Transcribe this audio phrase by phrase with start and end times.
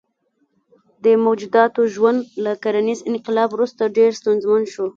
[1.03, 4.85] دې موجوداتو ژوند له کرنیز انقلاب وروسته ډېر ستونزمن شو.